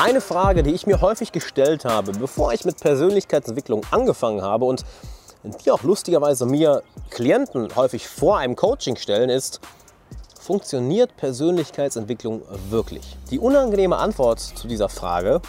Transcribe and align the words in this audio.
Eine 0.00 0.20
Frage, 0.20 0.64
die 0.64 0.72
ich 0.74 0.88
mir 0.88 1.00
häufig 1.00 1.30
gestellt 1.30 1.84
habe, 1.84 2.10
bevor 2.10 2.52
ich 2.52 2.64
mit 2.64 2.80
Persönlichkeitsentwicklung 2.80 3.86
angefangen 3.92 4.42
habe 4.42 4.64
und 4.64 4.84
die 5.64 5.70
auch 5.70 5.84
lustigerweise 5.84 6.46
mir 6.46 6.82
Klienten 7.10 7.74
häufig 7.76 8.08
vor 8.08 8.38
einem 8.38 8.56
Coaching 8.56 8.96
stellen, 8.96 9.30
ist, 9.30 9.60
funktioniert 10.38 11.16
Persönlichkeitsentwicklung 11.16 12.42
wirklich? 12.70 13.16
Die 13.30 13.38
unangenehme 13.38 13.96
Antwort 13.96 14.40
zu 14.40 14.66
dieser 14.66 14.88
Frage, 14.88 15.40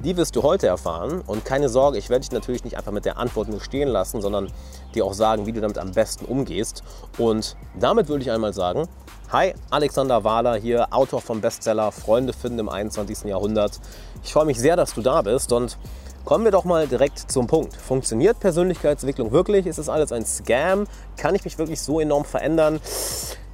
die 0.00 0.16
wirst 0.16 0.36
du 0.36 0.42
heute 0.42 0.66
erfahren. 0.66 1.22
Und 1.26 1.44
keine 1.44 1.68
Sorge, 1.68 1.98
ich 1.98 2.08
werde 2.10 2.20
dich 2.20 2.32
natürlich 2.32 2.64
nicht 2.64 2.76
einfach 2.76 2.92
mit 2.92 3.04
der 3.04 3.18
Antwort 3.18 3.48
nur 3.48 3.60
stehen 3.60 3.88
lassen, 3.88 4.20
sondern 4.20 4.52
dir 4.94 5.04
auch 5.04 5.14
sagen, 5.14 5.46
wie 5.46 5.52
du 5.52 5.60
damit 5.60 5.78
am 5.78 5.92
besten 5.92 6.24
umgehst. 6.24 6.82
Und 7.18 7.56
damit 7.78 8.08
würde 8.08 8.22
ich 8.22 8.30
einmal 8.30 8.52
sagen, 8.52 8.88
Hi, 9.32 9.54
Alexander 9.70 10.24
Wahler 10.24 10.56
hier, 10.56 10.92
Autor 10.92 11.20
vom 11.20 11.40
Bestseller 11.40 11.92
Freunde 11.92 12.32
finden 12.32 12.58
im 12.58 12.68
21. 12.68 13.26
Jahrhundert. 13.26 13.78
Ich 14.24 14.32
freue 14.32 14.44
mich 14.44 14.58
sehr, 14.58 14.74
dass 14.74 14.92
du 14.92 15.02
da 15.02 15.22
bist 15.22 15.52
und 15.52 15.78
kommen 16.24 16.42
wir 16.42 16.50
doch 16.50 16.64
mal 16.64 16.88
direkt 16.88 17.30
zum 17.30 17.46
Punkt. 17.46 17.76
Funktioniert 17.76 18.40
Persönlichkeitsentwicklung 18.40 19.30
wirklich? 19.30 19.66
Ist 19.66 19.78
es 19.78 19.88
alles 19.88 20.10
ein 20.10 20.26
Scam? 20.26 20.88
Kann 21.16 21.36
ich 21.36 21.44
mich 21.44 21.58
wirklich 21.58 21.80
so 21.80 22.00
enorm 22.00 22.24
verändern? 22.24 22.80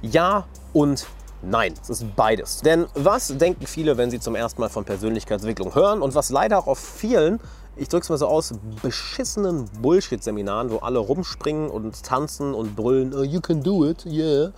Ja 0.01 0.47
und 0.73 1.05
Nein, 1.41 1.73
es 1.81 1.89
ist 1.89 2.15
beides. 2.15 2.61
Denn 2.61 2.87
was 2.95 3.37
denken 3.37 3.67
viele, 3.67 3.97
wenn 3.97 4.09
sie 4.09 4.19
zum 4.19 4.35
ersten 4.35 4.59
Mal 4.61 4.69
von 4.69 4.85
Persönlichkeitsentwicklung 4.85 5.75
hören 5.75 6.01
und 6.01 6.15
was 6.15 6.29
leider 6.29 6.57
auch 6.57 6.67
auf 6.67 6.79
vielen, 6.79 7.39
ich 7.75 7.89
drücke 7.89 8.03
es 8.03 8.09
mal 8.09 8.17
so 8.17 8.27
aus, 8.27 8.53
beschissenen 8.81 9.69
Bullshit-Seminaren, 9.81 10.71
wo 10.71 10.77
alle 10.77 10.97
rumspringen 10.99 11.69
und 11.69 12.03
tanzen 12.03 12.53
und 12.53 12.75
brüllen, 12.75 13.13
oh, 13.13 13.23
you 13.23 13.39
can 13.39 13.61
do 13.61 13.85
it, 13.85 14.05
yeah 14.05 14.51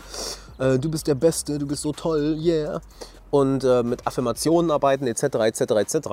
äh, 0.60 0.78
du 0.78 0.90
bist 0.92 1.08
der 1.08 1.16
Beste, 1.16 1.58
du 1.58 1.66
bist 1.66 1.82
so 1.82 1.92
toll, 1.92 2.38
yeah. 2.40 2.82
Und 3.32 3.64
äh, 3.64 3.84
mit 3.84 4.06
Affirmationen 4.06 4.72
arbeiten 4.72 5.08
etc. 5.08 5.24
etc. 5.24 5.62
etc. 5.62 6.08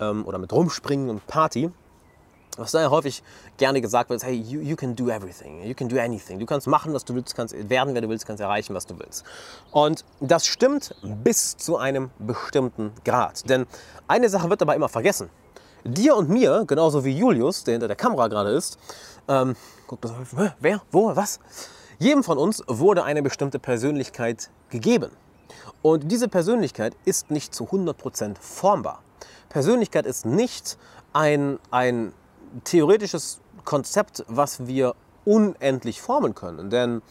Oder 0.00 0.38
mit 0.38 0.52
Rumspringen 0.52 1.10
und 1.10 1.24
Party. 1.28 1.70
Was 2.58 2.72
da 2.72 2.82
ja 2.82 2.90
häufig 2.90 3.22
gerne 3.56 3.80
gesagt 3.80 4.10
wird, 4.10 4.22
hey, 4.22 4.34
you, 4.34 4.60
you 4.60 4.76
can 4.76 4.94
do 4.94 5.08
everything, 5.08 5.62
you 5.62 5.74
can 5.74 5.88
do 5.88 5.98
anything. 5.98 6.38
Du 6.38 6.44
kannst 6.44 6.66
machen, 6.66 6.92
was 6.92 7.04
du 7.04 7.14
willst, 7.14 7.34
kannst 7.34 7.54
werden, 7.70 7.94
wer 7.94 8.02
du 8.02 8.08
willst, 8.10 8.26
kannst 8.26 8.42
erreichen, 8.42 8.74
was 8.74 8.86
du 8.86 8.98
willst. 8.98 9.24
Und 9.70 10.04
das 10.20 10.46
stimmt 10.46 10.94
bis 11.02 11.56
zu 11.56 11.78
einem 11.78 12.10
bestimmten 12.18 12.92
Grad. 13.04 13.48
Denn 13.48 13.66
eine 14.06 14.28
Sache 14.28 14.50
wird 14.50 14.60
dabei 14.60 14.76
immer 14.76 14.90
vergessen. 14.90 15.30
Dir 15.84 16.14
und 16.14 16.28
mir, 16.28 16.64
genauso 16.66 17.04
wie 17.04 17.16
Julius, 17.16 17.64
der 17.64 17.72
hinter 17.72 17.88
der 17.88 17.96
Kamera 17.96 18.28
gerade 18.28 18.50
ist, 18.50 18.78
ähm, 19.28 19.56
guckt 19.86 20.04
wer, 20.60 20.82
wo, 20.92 21.16
was? 21.16 21.40
Jedem 21.98 22.22
von 22.22 22.36
uns 22.36 22.62
wurde 22.66 23.04
eine 23.04 23.22
bestimmte 23.22 23.58
Persönlichkeit 23.58 24.50
gegeben. 24.68 25.10
Und 25.80 26.10
diese 26.10 26.28
Persönlichkeit 26.28 26.94
ist 27.04 27.30
nicht 27.30 27.54
zu 27.54 27.64
100% 27.64 28.36
formbar. 28.38 29.02
Persönlichkeit 29.48 30.06
ist 30.06 30.26
nicht 30.26 30.78
ein, 31.12 31.58
ein 31.70 32.12
theoretisches 32.64 33.40
Konzept, 33.64 34.24
was 34.28 34.66
wir 34.66 34.94
unendlich 35.24 36.00
formen 36.00 36.34
können. 36.34 36.70
Denn 36.70 37.02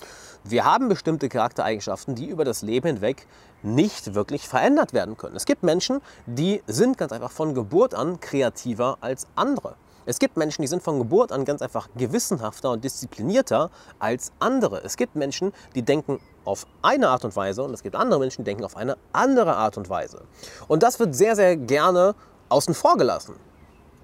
wir 0.43 0.65
haben 0.65 0.89
bestimmte 0.89 1.29
Charaktereigenschaften, 1.29 2.15
die 2.15 2.27
über 2.27 2.45
das 2.45 2.61
Leben 2.61 2.87
hinweg 2.87 3.27
nicht 3.63 4.15
wirklich 4.15 4.47
verändert 4.47 4.93
werden 4.93 5.17
können. 5.17 5.35
Es 5.35 5.45
gibt 5.45 5.63
Menschen, 5.63 6.01
die 6.25 6.63
sind 6.67 6.97
ganz 6.97 7.11
einfach 7.11 7.31
von 7.31 7.53
Geburt 7.53 7.93
an 7.93 8.19
kreativer 8.19 8.97
als 9.01 9.27
andere. 9.35 9.75
Es 10.07 10.17
gibt 10.17 10.35
Menschen, 10.35 10.63
die 10.63 10.67
sind 10.67 10.81
von 10.81 10.97
Geburt 10.97 11.31
an 11.31 11.45
ganz 11.45 11.61
einfach 11.61 11.87
gewissenhafter 11.95 12.71
und 12.71 12.83
disziplinierter 12.83 13.69
als 13.99 14.31
andere. 14.39 14.81
Es 14.83 14.97
gibt 14.97 15.15
Menschen, 15.15 15.53
die 15.75 15.83
denken 15.83 16.19
auf 16.43 16.65
eine 16.81 17.09
Art 17.09 17.23
und 17.23 17.35
Weise 17.35 17.61
und 17.61 17.71
es 17.71 17.83
gibt 17.83 17.95
andere 17.95 18.19
Menschen, 18.19 18.43
die 18.43 18.49
denken 18.49 18.63
auf 18.63 18.75
eine 18.75 18.97
andere 19.13 19.55
Art 19.55 19.77
und 19.77 19.89
Weise. 19.89 20.23
Und 20.67 20.81
das 20.81 20.99
wird 20.99 21.13
sehr, 21.13 21.35
sehr 21.35 21.55
gerne 21.55 22.15
außen 22.49 22.73
vor 22.73 22.97
gelassen. 22.97 23.35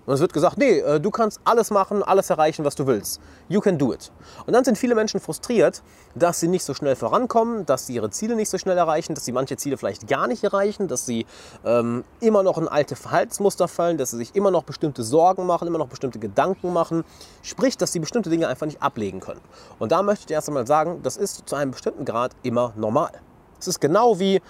Und 0.07 0.13
es 0.13 0.21
wird 0.21 0.31
gesagt, 0.31 0.57
nee, 0.57 0.79
äh, 0.79 1.01
du 1.01 1.11
kannst 1.11 1.41
alles 1.43 1.69
machen, 1.69 2.01
alles 2.01 2.29
erreichen, 2.29 2.63
was 2.63 2.75
du 2.75 2.87
willst. 2.87 3.19
You 3.49 3.59
can 3.59 3.77
do 3.77 3.93
it. 3.93 4.09
Und 4.45 4.53
dann 4.53 4.63
sind 4.63 4.77
viele 4.77 4.95
Menschen 4.95 5.19
frustriert, 5.19 5.83
dass 6.15 6.39
sie 6.39 6.47
nicht 6.47 6.63
so 6.63 6.73
schnell 6.73 6.95
vorankommen, 6.95 7.65
dass 7.65 7.87
sie 7.87 7.95
ihre 7.95 8.09
Ziele 8.09 8.37
nicht 8.37 8.49
so 8.49 8.57
schnell 8.57 8.77
erreichen, 8.77 9.15
dass 9.15 9.25
sie 9.25 9.33
manche 9.33 9.57
Ziele 9.57 9.77
vielleicht 9.77 10.07
gar 10.07 10.27
nicht 10.27 10.45
erreichen, 10.45 10.87
dass 10.87 11.05
sie 11.05 11.25
ähm, 11.65 12.05
immer 12.21 12.41
noch 12.41 12.57
in 12.57 12.69
alte 12.69 12.95
Verhaltensmuster 12.95 13.67
fallen, 13.67 13.97
dass 13.97 14.11
sie 14.11 14.17
sich 14.17 14.33
immer 14.33 14.49
noch 14.49 14.63
bestimmte 14.63 15.03
Sorgen 15.03 15.45
machen, 15.45 15.67
immer 15.67 15.77
noch 15.77 15.89
bestimmte 15.89 16.19
Gedanken 16.19 16.71
machen. 16.71 17.03
Sprich, 17.41 17.75
dass 17.75 17.91
sie 17.91 17.99
bestimmte 17.99 18.29
Dinge 18.29 18.47
einfach 18.47 18.65
nicht 18.65 18.81
ablegen 18.81 19.19
können. 19.19 19.41
Und 19.77 19.91
da 19.91 20.03
möchte 20.03 20.23
ich 20.27 20.31
erst 20.31 20.47
einmal 20.47 20.65
sagen, 20.65 21.01
das 21.03 21.17
ist 21.17 21.49
zu 21.49 21.55
einem 21.57 21.71
bestimmten 21.71 22.05
Grad 22.05 22.31
immer 22.43 22.71
normal. 22.77 23.11
Es 23.59 23.67
ist 23.67 23.81
genau 23.81 24.19
wie 24.19 24.41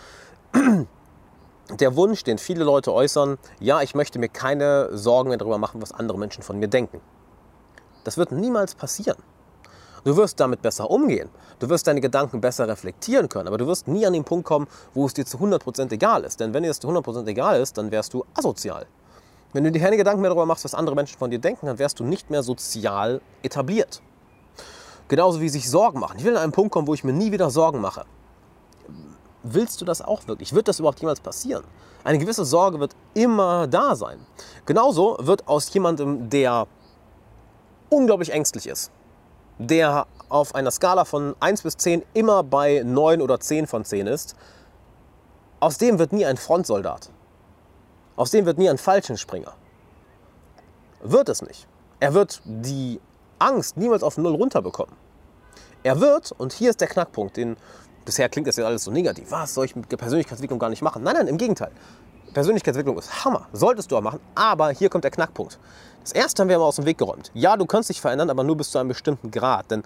der 1.70 1.96
Wunsch, 1.96 2.24
den 2.24 2.38
viele 2.38 2.64
Leute 2.64 2.94
äußern, 2.94 3.38
ja, 3.60 3.82
ich 3.82 3.94
möchte 3.94 4.20
mir 4.20 4.30
keine 4.30 4.96
Sorgen 4.98 5.30
mehr 5.30 5.38
darüber 5.38 5.58
machen, 5.58 5.82
was 5.82 5.92
andere 5.92 6.18
Menschen 6.18 6.44
von 6.44 6.60
mir 6.60 6.68
denken. 6.68 7.02
Das 8.04 8.18
wird 8.18 8.32
niemals 8.32 8.76
passieren. 8.76 9.18
Du 10.06 10.16
wirst 10.16 10.40
damit 10.40 10.62
besser 10.62 10.90
umgehen. 10.90 11.30
Du 11.60 11.68
wirst 11.68 11.88
deine 11.88 12.00
Gedanken 12.00 12.40
besser 12.40 12.68
reflektieren 12.68 13.28
können. 13.28 13.50
Aber 13.50 13.58
du 13.58 13.68
wirst 13.68 13.90
nie 13.90 14.06
an 14.06 14.14
den 14.14 14.24
Punkt 14.24 14.46
kommen, 14.46 14.68
wo 14.94 15.06
es 15.06 15.14
dir 15.14 15.26
zu 15.26 15.38
100% 15.38 15.92
egal 15.92 16.24
ist. 16.24 16.40
Denn 16.40 16.54
wenn 16.54 16.64
dir 16.64 16.70
es 16.70 16.80
zu 16.80 16.88
100% 16.88 17.28
egal 17.28 17.60
ist, 17.60 17.78
dann 17.78 17.92
wärst 17.92 18.14
du 18.14 18.24
asozial. 18.34 18.86
Wenn 19.52 19.66
du 19.66 19.72
dir 19.72 19.82
keine 19.82 19.98
Gedanken 19.98 20.22
mehr 20.22 20.30
darüber 20.30 20.46
machst, 20.46 20.64
was 20.64 20.74
andere 20.74 20.96
Menschen 20.96 21.18
von 21.18 21.32
dir 21.32 21.40
denken, 21.40 21.66
dann 21.66 21.80
wärst 21.80 22.00
du 22.00 22.06
nicht 22.06 22.30
mehr 22.30 22.44
sozial 22.44 23.20
etabliert. 23.44 24.02
Genauso 25.10 25.42
wie 25.42 25.50
sich 25.50 25.70
Sorgen 25.70 26.00
machen. 26.00 26.18
Ich 26.18 26.24
will 26.24 26.38
an 26.38 26.44
einen 26.44 26.52
Punkt 26.54 26.72
kommen, 26.72 26.88
wo 26.88 26.94
ich 26.94 27.04
mir 27.04 27.14
nie 27.14 27.34
wieder 27.34 27.50
Sorgen 27.50 27.82
mache 27.82 28.06
willst 29.54 29.82
du 29.82 29.86
das 29.86 30.02
auch 30.02 30.28
wirklich? 30.28 30.54
Wird 30.54 30.68
das 30.68 30.80
überhaupt 30.80 31.00
jemals 31.00 31.20
passieren? 31.20 31.64
Eine 32.04 32.18
gewisse 32.18 32.46
Sorge 32.46 32.80
wird 32.80 32.96
immer 33.14 33.68
da 33.68 33.96
sein. 33.96 34.20
Genauso 34.66 35.18
wird 35.20 35.48
aus 35.48 35.74
jemandem, 35.74 36.30
der 36.30 36.68
unglaublich 37.90 38.32
ängstlich 38.32 38.68
ist, 38.68 38.92
der 39.58 40.08
auf 40.30 40.56
einer 40.56 40.72
Skala 40.72 41.06
von 41.06 41.36
1 41.40 41.64
bis 41.64 41.78
10 41.78 42.04
immer 42.14 42.44
bei 42.44 42.82
9 42.86 43.22
oder 43.22 43.40
10 43.40 43.68
von 43.68 43.86
10 43.86 44.08
ist, 44.08 44.36
aus 45.60 45.78
dem 45.78 46.00
wird 46.00 46.14
nie 46.14 46.26
ein 46.26 46.38
Frontsoldat. 46.38 47.10
Aus 48.16 48.32
dem 48.32 48.46
wird 48.46 48.58
nie 48.58 48.70
ein 48.70 48.78
Fallschirmspringer. 48.78 49.54
Wird 51.02 51.30
es 51.30 51.42
nicht. 51.42 51.68
Er 52.00 52.14
wird 52.14 52.42
die 52.46 53.00
Angst 53.40 53.78
niemals 53.78 54.04
auf 54.04 54.18
Null 54.18 54.36
runterbekommen. 54.36 54.96
Er 55.84 56.00
wird, 56.00 56.32
und 56.32 56.54
hier 56.54 56.70
ist 56.70 56.82
der 56.82 56.88
Knackpunkt, 56.88 57.38
den 57.38 57.58
Bisher 58.08 58.30
klingt 58.30 58.48
das 58.48 58.56
ja 58.56 58.66
alles 58.66 58.86
so 58.86 58.92
negativ. 58.92 59.32
Was 59.32 59.54
soll 59.54 59.66
ich 59.66 59.76
mit 59.76 59.90
Persönlichkeitsentwicklung 59.90 60.60
gar 60.60 60.70
nicht 60.70 60.82
machen? 60.82 61.04
Nein, 61.04 61.16
nein, 61.18 61.28
im 61.28 61.38
Gegenteil. 61.38 61.72
Persönlichkeitsentwicklung 62.34 62.98
ist 62.98 63.26
Hammer, 63.26 63.48
solltest 63.52 63.92
du 63.92 63.98
auch 63.98 64.02
machen, 64.02 64.22
aber 64.34 64.70
hier 64.70 64.90
kommt 64.90 65.04
der 65.04 65.12
Knackpunkt. 65.12 65.60
Das 66.04 66.14
erste 66.14 66.42
haben 66.42 66.48
wir 66.48 66.58
mal 66.58 66.64
aus 66.64 66.78
dem 66.78 66.86
Weg 66.86 66.98
geräumt. 66.98 67.32
Ja, 67.34 67.58
du 67.58 67.66
kannst 67.66 67.90
dich 67.90 68.00
verändern, 68.00 68.30
aber 68.30 68.46
nur 68.46 68.56
bis 68.56 68.72
zu 68.72 68.78
einem 68.78 68.88
bestimmten 68.88 69.30
Grad, 69.30 69.72
denn 69.72 69.84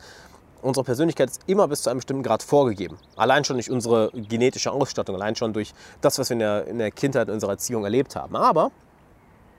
unsere 0.61 0.83
Persönlichkeit 0.83 1.31
ist 1.31 1.41
immer 1.47 1.67
bis 1.67 1.81
zu 1.81 1.89
einem 1.89 1.97
bestimmten 1.97 2.21
Grad 2.21 2.43
vorgegeben. 2.43 2.97
Allein 3.15 3.43
schon 3.43 3.55
durch 3.55 3.71
unsere 3.71 4.11
genetische 4.13 4.71
Ausstattung, 4.71 5.15
allein 5.15 5.35
schon 5.35 5.53
durch 5.53 5.73
das, 6.01 6.19
was 6.19 6.29
wir 6.29 6.33
in 6.33 6.39
der, 6.39 6.67
in 6.67 6.77
der 6.77 6.91
Kindheit, 6.91 7.27
in 7.27 7.33
unserer 7.33 7.51
Erziehung 7.51 7.85
erlebt 7.85 8.15
haben. 8.15 8.35
Aber 8.35 8.69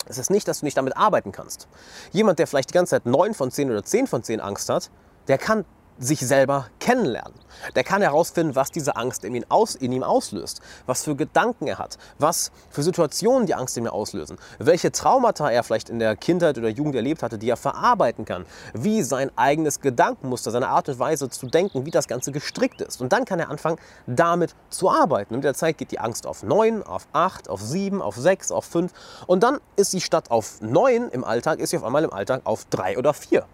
es 0.07 0.19
ist 0.19 0.31
nicht, 0.31 0.47
dass 0.47 0.61
du 0.61 0.67
nicht 0.67 0.77
damit 0.77 0.97
arbeiten 0.97 1.33
kannst. 1.33 1.67
Jemand, 2.13 2.39
der 2.39 2.47
vielleicht 2.47 2.71
die 2.71 2.75
ganze 2.75 2.91
Zeit 2.91 3.07
9 3.07 3.35
von 3.35 3.51
10 3.51 3.73
oder 3.73 3.83
10 3.83 4.07
von 4.07 4.23
10 4.23 4.41
Angst 4.41 4.69
hat, 4.69 4.91
der 5.27 5.39
kann 5.39 5.65
sich 5.99 6.21
selber 6.21 6.67
kennenlernen. 6.81 7.35
Der 7.77 7.85
kann 7.85 8.03
herausfinden, 8.03 8.57
was 8.57 8.71
diese 8.71 8.97
Angst 8.97 9.25
in 9.25 9.35
ihm, 9.35 9.45
aus, 9.49 9.75
in 9.75 9.93
ihm 9.93 10.03
auslöst, 10.03 10.61
was 10.87 11.05
für 11.05 11.15
Gedanken 11.15 11.67
er 11.67 11.79
hat, 11.79 11.99
was 12.19 12.51
für 12.71 12.83
Situationen 12.83 13.47
die 13.47 13.55
Angst 13.55 13.77
in 13.77 13.85
ihm 13.85 13.91
auslösen, 13.91 14.39
welche 14.59 14.91
Traumata 14.91 15.51
er 15.51 15.63
vielleicht 15.63 15.91
in 15.91 15.99
der 15.99 16.17
Kindheit 16.17 16.59
oder 16.59 16.69
Jugend 16.69 16.95
erlebt 16.95 17.23
hatte, 17.23 17.39
die 17.39 17.49
er 17.49 17.57
verarbeiten 17.57 18.25
kann, 18.25 18.47
wie 18.75 19.03
sein 19.03 19.31
eigenes 19.37 19.81
Gedankenmuster, 19.81 20.51
seine 20.51 20.69
Art 20.69 20.89
und 20.89 20.99
Weise 20.99 21.29
zu 21.29 21.47
denken, 21.47 21.87
wie 21.87 21.91
das 21.91 22.09
Ganze 22.09 22.33
gestrickt 22.33 22.81
ist. 22.81 23.01
Und 23.01 23.13
dann 23.13 23.25
kann 23.25 23.39
er 23.39 23.51
anfangen, 23.51 23.79
damit 24.07 24.55
zu 24.71 24.91
arbeiten. 24.91 25.35
Und 25.35 25.39
mit 25.39 25.45
der 25.45 25.55
Zeit 25.55 25.79
geht 25.79 25.91
die 25.91 25.99
Angst 25.99 26.27
auf 26.27 26.43
9, 26.43 26.83
auf 26.83 27.07
8, 27.13 27.49
auf 27.49 27.61
7, 27.61 28.03
auf 28.03 28.17
6, 28.17 28.51
auf 28.51 28.65
5. 28.65 28.93
Und 29.27 29.43
dann 29.43 29.61
ist 29.77 29.91
sie 29.91 30.01
statt 30.01 30.31
auf 30.31 30.61
9 30.61 31.11
im 31.11 31.25
Alltag, 31.25 31.59
ist 31.61 31.71
sie 31.71 31.77
auf 31.77 31.85
einmal 31.85 32.05
im 32.05 32.13
Alltag 32.13 32.43
auf 32.45 32.65
3 32.71 32.99
oder 32.99 33.15
4. 33.15 33.47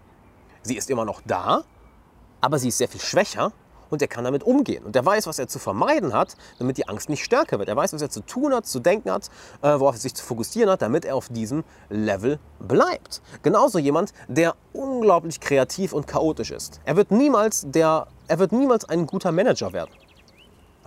Sie 0.63 0.75
ist 0.75 0.89
immer 0.89 1.05
noch 1.05 1.21
da, 1.25 1.63
aber 2.41 2.59
sie 2.59 2.69
ist 2.69 2.77
sehr 2.77 2.87
viel 2.87 3.01
schwächer 3.01 3.51
und 3.89 4.01
er 4.01 4.07
kann 4.07 4.23
damit 4.23 4.43
umgehen. 4.43 4.83
Und 4.83 4.95
er 4.95 5.05
weiß, 5.05 5.27
was 5.27 5.39
er 5.39 5.47
zu 5.47 5.59
vermeiden 5.59 6.13
hat, 6.13 6.35
damit 6.59 6.77
die 6.77 6.87
Angst 6.87 7.09
nicht 7.09 7.23
stärker 7.23 7.59
wird. 7.59 7.69
Er 7.69 7.75
weiß, 7.75 7.93
was 7.93 8.01
er 8.01 8.09
zu 8.09 8.21
tun 8.21 8.53
hat, 8.53 8.65
zu 8.65 8.79
denken 8.79 9.11
hat, 9.11 9.29
äh, 9.61 9.79
worauf 9.79 9.95
er 9.95 9.99
sich 9.99 10.13
zu 10.13 10.23
fokussieren 10.23 10.69
hat, 10.69 10.81
damit 10.81 11.05
er 11.05 11.15
auf 11.15 11.29
diesem 11.29 11.63
Level 11.89 12.39
bleibt. 12.59 13.21
Genauso 13.41 13.79
jemand, 13.79 14.13
der 14.27 14.55
unglaublich 14.73 15.39
kreativ 15.39 15.93
und 15.93 16.07
chaotisch 16.07 16.51
ist. 16.51 16.79
Er 16.85 16.95
wird 16.95 17.11
niemals, 17.11 17.65
der, 17.67 18.07
er 18.27 18.39
wird 18.39 18.51
niemals 18.51 18.85
ein 18.85 19.05
guter 19.05 19.31
Manager 19.31 19.73
werden. 19.73 19.91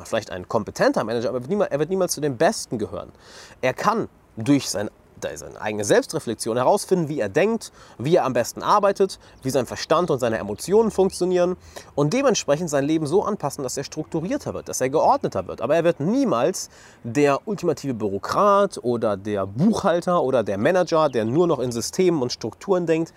Vielleicht 0.05 0.31
ein 0.31 0.48
kompetenter 0.48 1.05
Manager, 1.05 1.28
aber 1.28 1.38
er 1.38 1.43
wird, 1.43 1.50
niemals, 1.50 1.70
er 1.70 1.78
wird 1.78 1.90
niemals 1.90 2.12
zu 2.12 2.20
den 2.20 2.37
Besten 2.37 2.78
gehören. 2.78 3.12
Er 3.60 3.75
kann 3.75 4.08
durch 4.37 4.69
sein 4.69 4.90
seine 5.36 5.60
eigene 5.60 5.84
Selbstreflexion, 5.84 6.56
herausfinden, 6.56 7.08
wie 7.08 7.20
er 7.20 7.28
denkt, 7.28 7.72
wie 7.98 8.16
er 8.16 8.24
am 8.24 8.32
besten 8.32 8.62
arbeitet, 8.62 9.19
wie 9.42 9.50
sein 9.50 9.66
Verstand 9.66 10.10
und 10.10 10.19
seine 10.19 10.38
Emotionen 10.38 10.90
funktionieren 10.90 11.56
und 11.94 12.12
dementsprechend 12.12 12.70
sein 12.70 12.84
Leben 12.84 13.06
so 13.06 13.24
anpassen, 13.24 13.62
dass 13.62 13.76
er 13.76 13.84
strukturierter 13.84 14.54
wird, 14.54 14.69
dass 14.69 14.80
er 14.80 14.90
geordneter 14.90 15.46
wird. 15.46 15.60
Aber 15.60 15.76
er 15.76 15.84
wird 15.84 16.00
niemals 16.00 16.70
der 17.02 17.46
ultimative 17.46 17.94
Bürokrat 17.94 18.78
oder 18.82 19.16
der 19.16 19.46
Buchhalter 19.46 20.22
oder 20.22 20.42
der 20.42 20.58
Manager, 20.58 21.08
der 21.08 21.24
nur 21.24 21.46
noch 21.46 21.58
in 21.58 21.72
Systemen 21.72 22.22
und 22.22 22.32
Strukturen 22.32 22.86
denkt, 22.86 23.12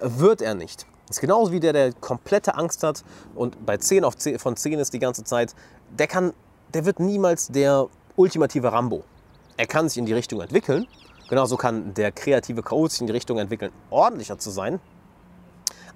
wird 0.00 0.42
er 0.42 0.54
nicht. 0.54 0.86
Das 1.08 1.18
ist 1.18 1.20
genauso 1.20 1.52
wie 1.52 1.60
der, 1.60 1.72
der 1.72 1.92
komplette 1.92 2.56
Angst 2.56 2.82
hat 2.82 3.04
und 3.34 3.64
bei 3.64 3.76
10 3.76 4.04
auf 4.04 4.16
10 4.16 4.38
von 4.38 4.56
10 4.56 4.80
ist 4.80 4.92
die 4.92 4.98
ganze 4.98 5.22
Zeit, 5.22 5.54
der, 5.96 6.08
kann, 6.08 6.32
der 6.74 6.84
wird 6.84 6.98
niemals 6.98 7.48
der 7.48 7.86
ultimative 8.16 8.72
Rambo. 8.72 9.04
Er 9.56 9.66
kann 9.66 9.88
sich 9.88 9.98
in 9.98 10.06
die 10.06 10.12
Richtung 10.12 10.40
entwickeln, 10.40 10.86
Genauso 11.28 11.56
kann 11.56 11.92
der 11.94 12.12
kreative 12.12 12.62
Coach 12.62 13.00
in 13.00 13.06
die 13.06 13.12
Richtung 13.12 13.38
entwickeln, 13.38 13.72
ordentlicher 13.90 14.38
zu 14.38 14.50
sein. 14.50 14.80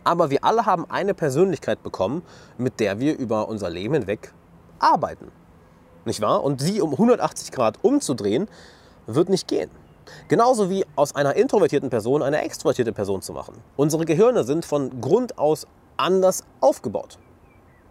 Aber 0.02 0.30
wir 0.30 0.44
alle 0.44 0.66
haben 0.66 0.90
eine 0.90 1.14
Persönlichkeit 1.14 1.82
bekommen, 1.82 2.22
mit 2.58 2.80
der 2.80 2.98
wir 2.98 3.16
über 3.16 3.48
unser 3.48 3.70
Leben 3.70 3.94
hinweg 3.94 4.32
arbeiten. 4.78 5.30
Nicht 6.04 6.20
wahr? 6.20 6.42
Und 6.42 6.60
sie 6.60 6.80
um 6.80 6.92
180 6.92 7.52
Grad 7.52 7.78
umzudrehen, 7.82 8.48
wird 9.06 9.28
nicht 9.28 9.46
gehen. 9.46 9.70
Genauso 10.28 10.70
wie 10.70 10.84
aus 10.96 11.14
einer 11.14 11.36
introvertierten 11.36 11.90
Person 11.90 12.22
eine 12.22 12.42
extrovertierte 12.42 12.92
Person 12.92 13.22
zu 13.22 13.32
machen. 13.32 13.54
Unsere 13.76 14.04
Gehirne 14.04 14.42
sind 14.44 14.64
von 14.64 15.00
Grund 15.00 15.38
aus 15.38 15.66
anders 15.96 16.42
aufgebaut. 16.60 17.18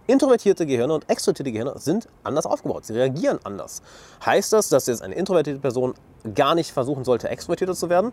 Introvertierte 0.09 0.65
Gehirne 0.65 0.95
und 0.95 1.07
extrovertierte 1.07 1.51
Gehirne 1.51 1.73
sind 1.75 2.07
anders 2.23 2.47
aufgebaut. 2.47 2.83
Sie 2.83 2.93
reagieren 2.93 3.37
anders. 3.43 3.83
Heißt 4.25 4.51
das, 4.51 4.67
dass 4.67 4.87
jetzt 4.87 5.03
eine 5.03 5.13
introvertierte 5.13 5.59
Person 5.59 5.93
gar 6.33 6.55
nicht 6.55 6.71
versuchen 6.71 7.05
sollte, 7.05 7.29
extrovertierter 7.29 7.75
zu 7.75 7.91
werden? 7.91 8.11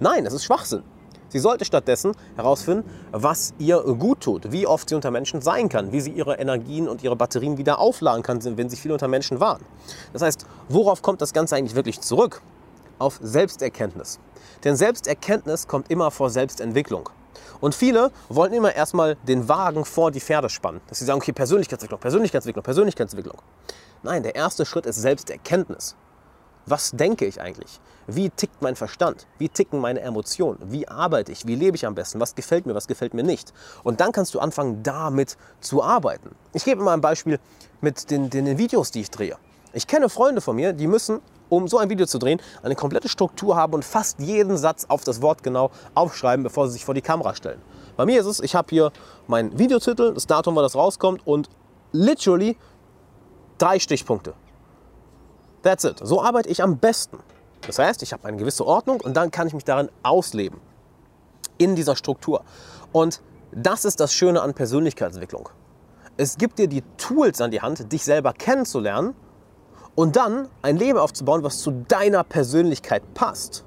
Nein, 0.00 0.24
das 0.24 0.34
ist 0.34 0.44
Schwachsinn. 0.44 0.82
Sie 1.28 1.38
sollte 1.38 1.64
stattdessen 1.64 2.12
herausfinden, 2.36 2.84
was 3.10 3.54
ihr 3.58 3.80
gut 3.80 4.20
tut, 4.20 4.52
wie 4.52 4.66
oft 4.66 4.90
sie 4.90 4.94
unter 4.94 5.10
Menschen 5.10 5.40
sein 5.40 5.70
kann, 5.70 5.92
wie 5.92 6.02
sie 6.02 6.10
ihre 6.10 6.34
Energien 6.34 6.86
und 6.90 7.02
ihre 7.02 7.16
Batterien 7.16 7.56
wieder 7.56 7.78
aufladen 7.78 8.22
kann, 8.22 8.44
wenn 8.58 8.68
sie 8.68 8.76
viel 8.76 8.92
unter 8.92 9.08
Menschen 9.08 9.40
waren. 9.40 9.64
Das 10.12 10.20
heißt, 10.20 10.44
worauf 10.68 11.00
kommt 11.00 11.22
das 11.22 11.32
Ganze 11.32 11.56
eigentlich 11.56 11.74
wirklich 11.74 12.02
zurück? 12.02 12.42
Auf 12.98 13.18
Selbsterkenntnis. 13.22 14.18
Denn 14.62 14.76
Selbsterkenntnis 14.76 15.66
kommt 15.66 15.90
immer 15.90 16.10
vor 16.10 16.28
Selbstentwicklung. 16.28 17.08
Und 17.60 17.74
viele 17.74 18.10
wollen 18.28 18.52
immer 18.52 18.74
erstmal 18.74 19.16
den 19.16 19.48
Wagen 19.48 19.84
vor 19.84 20.10
die 20.10 20.20
Pferde 20.20 20.48
spannen. 20.48 20.80
Dass 20.88 20.98
sie 20.98 21.04
sagen, 21.04 21.20
okay, 21.20 21.32
Persönlichkeitsentwicklung, 21.32 22.00
Persönlichkeitsentwicklung, 22.00 22.64
Persönlichkeitsentwicklung. 22.64 23.38
Nein, 24.02 24.22
der 24.22 24.34
erste 24.34 24.64
Schritt 24.64 24.86
ist 24.86 24.96
Selbsterkenntnis. 24.96 25.96
Was 26.66 26.90
denke 26.92 27.26
ich 27.26 27.40
eigentlich? 27.40 27.80
Wie 28.06 28.30
tickt 28.30 28.62
mein 28.62 28.76
Verstand? 28.76 29.26
Wie 29.38 29.48
ticken 29.48 29.80
meine 29.80 30.00
Emotionen? 30.00 30.58
Wie 30.66 30.86
arbeite 30.86 31.32
ich? 31.32 31.46
Wie 31.46 31.54
lebe 31.54 31.76
ich 31.76 31.86
am 31.86 31.94
besten? 31.94 32.20
Was 32.20 32.34
gefällt 32.34 32.66
mir? 32.66 32.74
Was 32.74 32.86
gefällt 32.86 33.14
mir 33.14 33.22
nicht? 33.22 33.52
Und 33.82 34.00
dann 34.00 34.12
kannst 34.12 34.34
du 34.34 34.40
anfangen, 34.40 34.82
damit 34.82 35.36
zu 35.60 35.82
arbeiten. 35.82 36.30
Ich 36.52 36.64
gebe 36.64 36.82
mal 36.82 36.94
ein 36.94 37.00
Beispiel 37.00 37.38
mit 37.80 38.10
den, 38.10 38.30
den, 38.30 38.44
den 38.44 38.58
Videos, 38.58 38.90
die 38.90 39.00
ich 39.00 39.10
drehe. 39.10 39.36
Ich 39.72 39.86
kenne 39.86 40.08
Freunde 40.08 40.40
von 40.40 40.56
mir, 40.56 40.72
die 40.72 40.86
müssen 40.86 41.20
um 41.50 41.68
so 41.68 41.76
ein 41.76 41.90
Video 41.90 42.06
zu 42.06 42.18
drehen, 42.18 42.40
eine 42.62 42.74
komplette 42.74 43.10
Struktur 43.10 43.56
haben 43.56 43.74
und 43.74 43.84
fast 43.84 44.20
jeden 44.20 44.56
Satz 44.56 44.86
auf 44.88 45.04
das 45.04 45.20
Wort 45.20 45.42
genau 45.42 45.70
aufschreiben, 45.94 46.42
bevor 46.42 46.66
sie 46.66 46.74
sich 46.74 46.84
vor 46.86 46.94
die 46.94 47.02
Kamera 47.02 47.34
stellen. 47.34 47.60
Bei 47.96 48.06
mir 48.06 48.18
ist 48.20 48.26
es, 48.26 48.40
ich 48.40 48.54
habe 48.54 48.68
hier 48.70 48.92
meinen 49.26 49.58
Videotitel, 49.58 50.14
das 50.14 50.26
Datum, 50.26 50.56
wann 50.56 50.62
das 50.62 50.74
rauskommt 50.74 51.26
und 51.26 51.50
literally 51.92 52.56
drei 53.58 53.78
Stichpunkte. 53.78 54.32
That's 55.62 55.84
it. 55.84 56.00
So 56.02 56.22
arbeite 56.22 56.48
ich 56.48 56.62
am 56.62 56.78
besten. 56.78 57.18
Das 57.66 57.78
heißt, 57.78 58.02
ich 58.02 58.14
habe 58.14 58.26
eine 58.26 58.38
gewisse 58.38 58.66
Ordnung 58.66 59.00
und 59.02 59.14
dann 59.14 59.30
kann 59.30 59.46
ich 59.46 59.52
mich 59.52 59.64
darin 59.64 59.90
ausleben. 60.02 60.60
In 61.58 61.76
dieser 61.76 61.94
Struktur. 61.94 62.42
Und 62.92 63.20
das 63.52 63.84
ist 63.84 64.00
das 64.00 64.14
Schöne 64.14 64.40
an 64.40 64.54
Persönlichkeitsentwicklung. 64.54 65.50
Es 66.16 66.38
gibt 66.38 66.58
dir 66.58 66.68
die 66.68 66.82
Tools 66.96 67.40
an 67.40 67.50
die 67.50 67.60
Hand, 67.60 67.92
dich 67.92 68.04
selber 68.04 68.32
kennenzulernen 68.32 69.14
und 69.94 70.16
dann 70.16 70.48
ein 70.62 70.76
Leben 70.76 70.98
aufzubauen, 70.98 71.42
was 71.42 71.58
zu 71.58 71.70
deiner 71.88 72.24
Persönlichkeit 72.24 73.02
passt. 73.14 73.64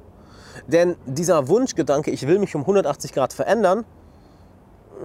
Denn 0.67 0.95
dieser 1.05 1.47
Wunschgedanke, 1.47 2.11
ich 2.11 2.27
will 2.27 2.39
mich 2.39 2.55
um 2.55 2.61
180 2.61 3.13
Grad 3.13 3.33
verändern, 3.33 3.85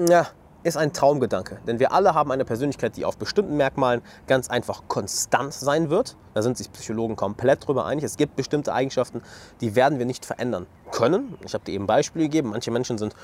ja, 0.09 0.27
ist 0.63 0.77
ein 0.77 0.93
Traumgedanke. 0.93 1.59
Denn 1.67 1.79
wir 1.79 1.93
alle 1.93 2.15
haben 2.15 2.31
eine 2.31 2.45
Persönlichkeit, 2.45 2.97
die 2.97 3.05
auf 3.05 3.17
bestimmten 3.17 3.57
Merkmalen 3.57 4.03
ganz 4.27 4.49
einfach 4.49 4.83
konstant 4.89 5.53
sein 5.55 5.91
wird. 5.91 6.17
Da 6.35 6.43
sind 6.43 6.59
sich 6.59 6.71
Psychologen 6.73 7.17
komplett 7.17 7.67
drüber 7.67 7.87
einig. 7.87 8.05
Es 8.05 8.17
gibt 8.17 8.37
bestimmte 8.37 8.73
Eigenschaften, 8.73 9.23
die 9.61 9.75
werden 9.75 9.99
wir 9.99 10.07
nicht 10.07 10.27
verändern 10.27 10.67
können. 10.91 11.37
Ich 11.45 11.55
habe 11.55 11.65
dir 11.65 11.73
eben 11.73 11.87
Beispiele 11.87 12.25
gegeben. 12.25 12.51
Manche 12.51 12.71
Menschen 12.71 12.99
sind 12.99 13.15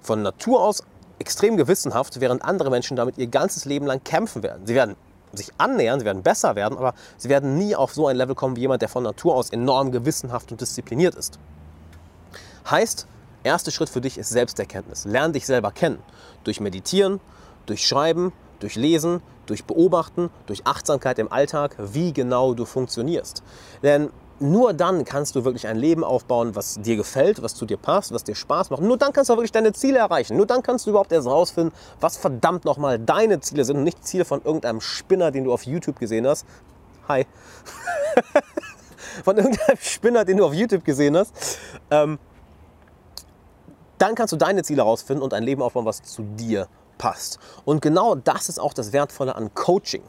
von 0.00 0.22
Natur 0.22 0.62
aus 0.62 0.82
extrem 1.18 1.56
gewissenhaft, 1.56 2.20
während 2.20 2.44
andere 2.44 2.70
Menschen 2.70 2.96
damit 2.96 3.18
ihr 3.18 3.28
ganzes 3.28 3.64
Leben 3.64 3.86
lang 3.86 4.02
kämpfen 4.04 4.42
werden. 4.42 4.66
Sie 4.66 4.74
werden 4.74 4.96
sich 5.36 5.50
annähern, 5.58 6.00
sie 6.00 6.06
werden 6.06 6.22
besser 6.22 6.56
werden, 6.56 6.76
aber 6.78 6.94
sie 7.16 7.28
werden 7.28 7.56
nie 7.56 7.74
auf 7.76 7.94
so 7.94 8.06
ein 8.06 8.16
Level 8.16 8.34
kommen 8.34 8.56
wie 8.56 8.60
jemand, 8.60 8.82
der 8.82 8.88
von 8.88 9.02
Natur 9.02 9.34
aus 9.34 9.50
enorm 9.50 9.92
gewissenhaft 9.92 10.50
und 10.52 10.60
diszipliniert 10.60 11.14
ist. 11.14 11.38
Heißt, 12.70 13.06
erster 13.42 13.70
Schritt 13.70 13.88
für 13.88 14.00
dich 14.00 14.18
ist 14.18 14.30
Selbsterkenntnis. 14.30 15.04
Lern 15.04 15.32
dich 15.32 15.46
selber 15.46 15.70
kennen. 15.70 15.98
Durch 16.44 16.60
Meditieren, 16.60 17.20
durch 17.66 17.86
Schreiben, 17.86 18.32
durch 18.60 18.76
Lesen, 18.76 19.20
durch 19.46 19.64
Beobachten, 19.64 20.30
durch 20.46 20.66
Achtsamkeit 20.66 21.18
im 21.18 21.30
Alltag, 21.30 21.76
wie 21.78 22.12
genau 22.12 22.54
du 22.54 22.64
funktionierst. 22.64 23.42
Denn 23.82 24.10
nur 24.40 24.72
dann 24.72 25.04
kannst 25.04 25.36
du 25.36 25.44
wirklich 25.44 25.66
ein 25.66 25.76
Leben 25.76 26.02
aufbauen, 26.04 26.56
was 26.56 26.80
dir 26.80 26.96
gefällt, 26.96 27.42
was 27.42 27.54
zu 27.54 27.66
dir 27.66 27.76
passt, 27.76 28.12
was 28.12 28.24
dir 28.24 28.34
Spaß 28.34 28.70
macht. 28.70 28.82
Nur 28.82 28.98
dann 28.98 29.12
kannst 29.12 29.30
du 29.30 29.34
wirklich 29.34 29.52
deine 29.52 29.72
Ziele 29.72 29.98
erreichen. 29.98 30.36
Nur 30.36 30.46
dann 30.46 30.62
kannst 30.62 30.86
du 30.86 30.90
überhaupt 30.90 31.12
erst 31.12 31.28
rausfinden, 31.28 31.72
was 32.00 32.16
verdammt 32.16 32.64
nochmal 32.64 32.98
deine 32.98 33.40
Ziele 33.40 33.64
sind 33.64 33.76
und 33.76 33.84
nicht 33.84 34.04
Ziele 34.04 34.24
von 34.24 34.42
irgendeinem 34.42 34.80
Spinner, 34.80 35.30
den 35.30 35.44
du 35.44 35.52
auf 35.52 35.64
YouTube 35.64 35.98
gesehen 35.98 36.26
hast. 36.26 36.46
Hi. 37.08 37.26
von 39.24 39.36
irgendeinem 39.36 39.78
Spinner, 39.80 40.24
den 40.24 40.38
du 40.38 40.46
auf 40.46 40.54
YouTube 40.54 40.84
gesehen 40.84 41.16
hast. 41.16 41.58
Ähm, 41.90 42.18
dann 43.98 44.14
kannst 44.14 44.32
du 44.32 44.36
deine 44.36 44.62
Ziele 44.62 44.82
herausfinden 44.82 45.22
und 45.22 45.32
ein 45.34 45.44
Leben 45.44 45.62
aufbauen, 45.62 45.84
was 45.84 46.02
zu 46.02 46.22
dir 46.22 46.66
passt. 46.98 47.38
Und 47.64 47.82
genau 47.82 48.14
das 48.14 48.48
ist 48.48 48.58
auch 48.58 48.74
das 48.74 48.92
Wertvolle 48.92 49.36
an 49.36 49.54
Coaching. 49.54 50.02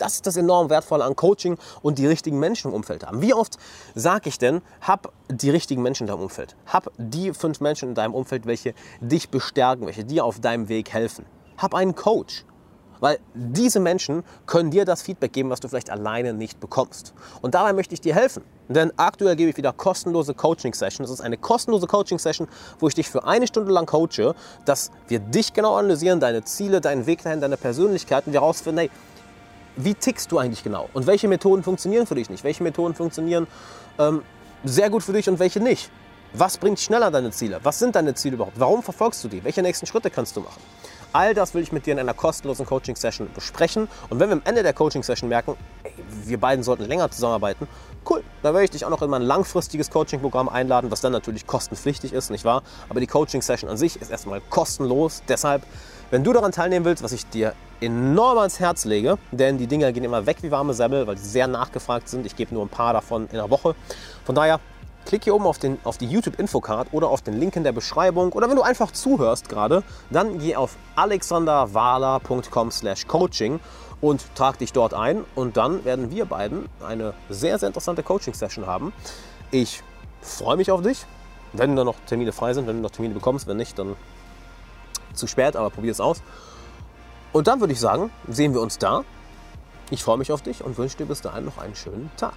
Das 0.00 0.14
ist 0.14 0.26
das 0.26 0.36
enorm 0.38 0.70
Wertvolle 0.70 1.04
an 1.04 1.14
Coaching 1.14 1.58
und 1.82 1.98
die 1.98 2.06
richtigen 2.06 2.38
Menschen 2.38 2.68
im 2.68 2.74
Umfeld 2.74 3.06
haben. 3.06 3.20
Wie 3.20 3.34
oft 3.34 3.58
sage 3.94 4.30
ich 4.30 4.38
denn, 4.38 4.62
hab 4.80 5.12
die 5.28 5.50
richtigen 5.50 5.82
Menschen 5.82 6.04
in 6.04 6.08
deinem 6.08 6.22
Umfeld. 6.22 6.56
Hab 6.66 6.90
die 6.96 7.34
fünf 7.34 7.60
Menschen 7.60 7.90
in 7.90 7.94
deinem 7.94 8.14
Umfeld, 8.14 8.46
welche 8.46 8.72
dich 9.02 9.28
bestärken, 9.28 9.86
welche 9.86 10.04
dir 10.04 10.24
auf 10.24 10.40
deinem 10.40 10.70
Weg 10.70 10.90
helfen. 10.90 11.26
Hab 11.58 11.74
einen 11.74 11.94
Coach. 11.94 12.46
Weil 13.00 13.18
diese 13.34 13.80
Menschen 13.80 14.24
können 14.46 14.70
dir 14.70 14.84
das 14.86 15.02
Feedback 15.02 15.32
geben, 15.32 15.50
was 15.50 15.60
du 15.60 15.68
vielleicht 15.68 15.90
alleine 15.90 16.32
nicht 16.32 16.60
bekommst. 16.60 17.14
Und 17.42 17.54
dabei 17.54 17.72
möchte 17.72 17.94
ich 17.94 18.00
dir 18.00 18.14
helfen. 18.14 18.42
Denn 18.68 18.92
aktuell 18.96 19.36
gebe 19.36 19.50
ich 19.50 19.56
wieder 19.56 19.72
kostenlose 19.72 20.32
Coaching-Sessions. 20.32 21.08
Das 21.10 21.18
ist 21.18 21.24
eine 21.24 21.36
kostenlose 21.36 21.86
Coaching-Session, 21.86 22.48
wo 22.78 22.88
ich 22.88 22.94
dich 22.94 23.08
für 23.08 23.24
eine 23.24 23.46
Stunde 23.46 23.72
lang 23.72 23.86
coache, 23.86 24.34
dass 24.64 24.90
wir 25.08 25.18
dich 25.18 25.52
genau 25.52 25.76
analysieren, 25.76 26.20
deine 26.20 26.44
Ziele, 26.44 26.80
deinen 26.80 27.06
Weg 27.06 27.22
dahin, 27.22 27.40
deine 27.40 27.56
Persönlichkeit 27.56 28.26
und 28.26 28.32
wir 28.32 28.40
herausfinden, 28.40 28.80
hey, 28.80 28.90
wie 29.84 29.94
tickst 29.94 30.30
du 30.32 30.38
eigentlich 30.38 30.62
genau? 30.62 30.88
Und 30.92 31.06
welche 31.06 31.28
Methoden 31.28 31.62
funktionieren 31.62 32.06
für 32.06 32.14
dich 32.14 32.30
nicht? 32.30 32.44
Welche 32.44 32.62
Methoden 32.62 32.94
funktionieren 32.94 33.46
ähm, 33.98 34.22
sehr 34.64 34.90
gut 34.90 35.02
für 35.02 35.12
dich 35.12 35.28
und 35.28 35.38
welche 35.38 35.60
nicht? 35.60 35.90
Was 36.32 36.58
bringt 36.58 36.78
schneller 36.78 37.10
deine 37.10 37.30
Ziele? 37.32 37.58
Was 37.62 37.78
sind 37.78 37.96
deine 37.96 38.14
Ziele 38.14 38.36
überhaupt? 38.36 38.58
Warum 38.58 38.82
verfolgst 38.82 39.24
du 39.24 39.28
die? 39.28 39.42
Welche 39.42 39.62
nächsten 39.62 39.86
Schritte 39.86 40.10
kannst 40.10 40.36
du 40.36 40.40
machen? 40.40 40.60
All 41.12 41.34
das 41.34 41.54
will 41.54 41.62
ich 41.62 41.72
mit 41.72 41.86
dir 41.86 41.92
in 41.92 41.98
einer 41.98 42.14
kostenlosen 42.14 42.66
Coaching-Session 42.66 43.30
besprechen. 43.34 43.88
Und 44.10 44.20
wenn 44.20 44.28
wir 44.28 44.34
am 44.34 44.42
Ende 44.44 44.62
der 44.62 44.72
Coaching-Session 44.72 45.28
merken, 45.28 45.56
ey, 45.82 45.92
wir 46.24 46.38
beiden 46.38 46.62
sollten 46.62 46.84
länger 46.84 47.10
zusammenarbeiten, 47.10 47.66
cool, 48.08 48.22
dann 48.44 48.54
werde 48.54 48.64
ich 48.64 48.70
dich 48.70 48.84
auch 48.84 48.90
noch 48.90 49.02
in 49.02 49.10
mein 49.10 49.22
langfristiges 49.22 49.90
Coaching-Programm 49.90 50.48
einladen, 50.48 50.92
was 50.92 51.00
dann 51.00 51.10
natürlich 51.10 51.48
kostenpflichtig 51.48 52.12
ist, 52.12 52.30
nicht 52.30 52.44
wahr? 52.44 52.62
Aber 52.88 53.00
die 53.00 53.08
Coaching-Session 53.08 53.68
an 53.68 53.76
sich 53.76 54.00
ist 54.00 54.12
erstmal 54.12 54.40
kostenlos. 54.40 55.24
Deshalb, 55.26 55.64
wenn 56.12 56.22
du 56.22 56.32
daran 56.32 56.52
teilnehmen 56.52 56.84
willst, 56.84 57.02
was 57.02 57.10
ich 57.10 57.26
dir 57.26 57.54
enorm 57.80 58.38
ans 58.38 58.60
Herz 58.60 58.84
lege, 58.84 59.18
denn 59.30 59.58
die 59.58 59.66
Dinger 59.66 59.92
gehen 59.92 60.04
immer 60.04 60.26
weg 60.26 60.38
wie 60.42 60.50
warme 60.50 60.74
Semmel, 60.74 61.06
weil 61.06 61.16
sie 61.16 61.28
sehr 61.28 61.46
nachgefragt 61.46 62.08
sind. 62.08 62.26
Ich 62.26 62.36
gebe 62.36 62.54
nur 62.54 62.64
ein 62.64 62.68
paar 62.68 62.92
davon 62.92 63.26
in 63.26 63.36
der 63.36 63.50
Woche. 63.50 63.74
Von 64.24 64.34
daher, 64.34 64.60
klick 65.06 65.24
hier 65.24 65.34
oben 65.34 65.46
auf, 65.46 65.58
den, 65.58 65.78
auf 65.84 65.98
die 65.98 66.06
YouTube-Infocard 66.06 66.88
oder 66.92 67.08
auf 67.08 67.22
den 67.22 67.38
Link 67.38 67.56
in 67.56 67.64
der 67.64 67.72
Beschreibung 67.72 68.32
oder 68.32 68.48
wenn 68.48 68.56
du 68.56 68.62
einfach 68.62 68.90
zuhörst 68.90 69.48
gerade, 69.48 69.82
dann 70.10 70.38
geh 70.38 70.56
auf 70.56 70.76
alexanderwahler.com 70.96 72.70
slash 72.70 73.06
coaching 73.06 73.60
und 74.00 74.24
trag 74.34 74.58
dich 74.58 74.72
dort 74.72 74.94
ein 74.94 75.24
und 75.34 75.56
dann 75.56 75.84
werden 75.84 76.10
wir 76.10 76.24
beiden 76.26 76.68
eine 76.86 77.14
sehr, 77.28 77.58
sehr 77.58 77.68
interessante 77.68 78.02
Coaching-Session 78.02 78.66
haben. 78.66 78.92
Ich 79.50 79.82
freue 80.22 80.56
mich 80.56 80.70
auf 80.70 80.82
dich, 80.82 81.06
wenn 81.52 81.76
da 81.76 81.84
noch 81.84 81.96
Termine 82.06 82.32
frei 82.32 82.54
sind, 82.54 82.66
wenn 82.66 82.76
du 82.76 82.82
noch 82.82 82.90
Termine 82.90 83.14
bekommst, 83.14 83.46
wenn 83.46 83.56
nicht, 83.56 83.78
dann 83.78 83.96
zu 85.14 85.26
spät, 85.26 85.56
aber 85.56 85.70
probier 85.70 85.90
es 85.90 86.00
aus. 86.00 86.22
Und 87.32 87.46
dann 87.46 87.60
würde 87.60 87.72
ich 87.72 87.80
sagen, 87.80 88.10
sehen 88.28 88.54
wir 88.54 88.60
uns 88.60 88.78
da. 88.78 89.04
Ich 89.90 90.02
freue 90.02 90.18
mich 90.18 90.32
auf 90.32 90.42
dich 90.42 90.62
und 90.64 90.78
wünsche 90.78 90.96
dir 90.96 91.06
bis 91.06 91.20
dahin 91.20 91.44
noch 91.44 91.58
einen 91.58 91.74
schönen 91.74 92.10
Tag. 92.16 92.34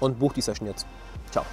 Und 0.00 0.18
buch 0.18 0.32
die 0.32 0.40
Session 0.40 0.68
jetzt. 0.68 0.86
Ciao. 1.30 1.44